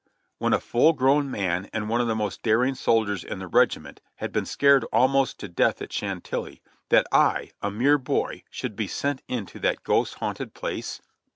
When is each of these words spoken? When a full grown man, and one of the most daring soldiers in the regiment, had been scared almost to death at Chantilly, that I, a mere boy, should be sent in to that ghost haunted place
When 0.39 0.51
a 0.51 0.59
full 0.59 0.93
grown 0.93 1.29
man, 1.29 1.69
and 1.71 1.87
one 1.87 2.01
of 2.01 2.07
the 2.07 2.15
most 2.15 2.41
daring 2.41 2.73
soldiers 2.73 3.23
in 3.23 3.37
the 3.37 3.45
regiment, 3.47 4.01
had 4.15 4.31
been 4.31 4.47
scared 4.47 4.83
almost 4.85 5.37
to 5.41 5.47
death 5.47 5.79
at 5.79 5.93
Chantilly, 5.93 6.63
that 6.89 7.05
I, 7.11 7.51
a 7.61 7.69
mere 7.69 7.99
boy, 7.99 8.41
should 8.49 8.75
be 8.75 8.87
sent 8.87 9.21
in 9.27 9.45
to 9.45 9.59
that 9.59 9.83
ghost 9.83 10.15
haunted 10.15 10.55
place 10.55 11.03